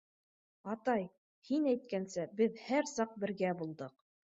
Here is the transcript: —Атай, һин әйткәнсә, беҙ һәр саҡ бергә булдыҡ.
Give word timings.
—Атай, 0.75 1.05
һин 1.51 1.69
әйткәнсә, 1.75 2.27
беҙ 2.43 2.61
һәр 2.67 2.95
саҡ 2.97 3.19
бергә 3.25 3.59
булдыҡ. 3.65 4.01